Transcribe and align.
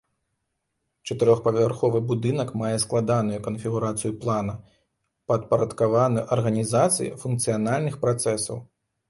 Чатырохпавярховы 1.09 1.99
будынак 2.11 2.53
мае 2.61 2.71
складаную 2.85 3.39
канфігурацыю 3.49 4.13
плана, 4.25 4.57
падпарадкаваную 5.33 6.25
арганізацыі 6.39 7.13
функцыянальных 7.27 8.03
працэсаў. 8.09 8.57